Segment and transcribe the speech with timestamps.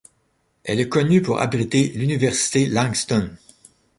[0.63, 3.29] Elle est connue pour abriter l'université Langston.